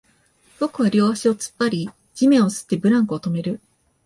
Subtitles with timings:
[0.59, 3.61] 僕は両足を突っ張り、地面を擦って、ブランコを止める